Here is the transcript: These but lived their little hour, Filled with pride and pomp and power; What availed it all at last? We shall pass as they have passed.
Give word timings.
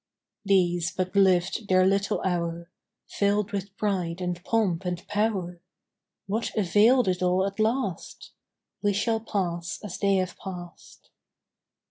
These 0.43 0.91
but 0.93 1.15
lived 1.15 1.67
their 1.67 1.85
little 1.85 2.23
hour, 2.23 2.71
Filled 3.05 3.51
with 3.51 3.77
pride 3.77 4.19
and 4.19 4.43
pomp 4.43 4.83
and 4.83 5.07
power; 5.07 5.61
What 6.25 6.57
availed 6.57 7.07
it 7.07 7.21
all 7.21 7.45
at 7.45 7.59
last? 7.59 8.31
We 8.81 8.93
shall 8.93 9.19
pass 9.19 9.79
as 9.83 9.99
they 9.99 10.15
have 10.15 10.37
passed. 10.37 11.11